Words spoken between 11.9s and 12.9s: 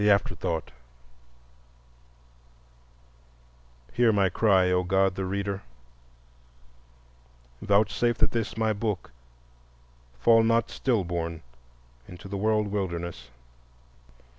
into the world